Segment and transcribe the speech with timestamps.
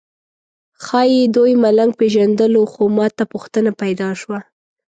[0.83, 4.39] ښایي دوی ملنګ پېژندلو خو ماته پوښتنه پیدا شوه.